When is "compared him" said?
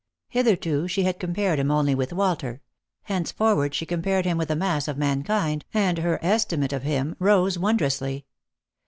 1.19-1.69